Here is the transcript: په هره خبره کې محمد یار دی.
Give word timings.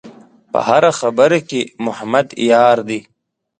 په 0.51 0.59
هره 0.67 0.91
خبره 0.99 1.39
کې 1.49 1.61
محمد 1.85 2.27
یار 2.51 2.77
دی. 2.89 2.99